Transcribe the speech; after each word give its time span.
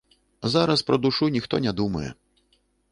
Зараз 0.53 0.79
пра 0.89 0.99
душу 1.03 1.31
ніхто 1.37 1.55
не 1.67 1.71
думае. 1.83 2.11